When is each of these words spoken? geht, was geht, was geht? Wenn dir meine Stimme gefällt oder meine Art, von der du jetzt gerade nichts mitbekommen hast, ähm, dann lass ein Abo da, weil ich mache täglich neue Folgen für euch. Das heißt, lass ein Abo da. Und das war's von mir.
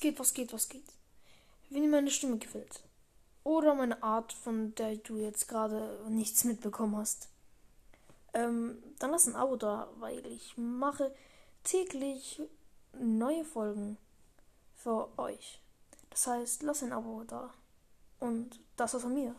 geht, 0.00 0.18
was 0.18 0.34
geht, 0.34 0.52
was 0.52 0.68
geht? 0.68 0.84
Wenn 1.68 1.82
dir 1.82 1.88
meine 1.88 2.10
Stimme 2.10 2.38
gefällt 2.38 2.82
oder 3.44 3.74
meine 3.74 4.02
Art, 4.02 4.32
von 4.32 4.74
der 4.74 4.96
du 4.96 5.16
jetzt 5.16 5.48
gerade 5.48 6.04
nichts 6.08 6.44
mitbekommen 6.44 6.96
hast, 6.96 7.28
ähm, 8.34 8.82
dann 8.98 9.10
lass 9.10 9.26
ein 9.26 9.36
Abo 9.36 9.56
da, 9.56 9.88
weil 9.98 10.24
ich 10.26 10.56
mache 10.56 11.14
täglich 11.64 12.42
neue 12.98 13.44
Folgen 13.44 13.96
für 14.74 15.16
euch. 15.18 15.60
Das 16.10 16.26
heißt, 16.26 16.62
lass 16.62 16.82
ein 16.82 16.92
Abo 16.92 17.24
da. 17.24 17.52
Und 18.18 18.60
das 18.76 18.92
war's 18.94 19.02
von 19.02 19.14
mir. 19.14 19.34